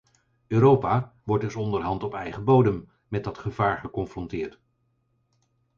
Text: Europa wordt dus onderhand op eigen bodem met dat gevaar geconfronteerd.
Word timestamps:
Europa 0.47 1.13
wordt 1.23 1.43
dus 1.43 1.55
onderhand 1.55 2.03
op 2.03 2.13
eigen 2.13 2.43
bodem 2.43 2.91
met 3.07 3.23
dat 3.23 3.37
gevaar 3.37 3.77
geconfronteerd. 3.77 4.59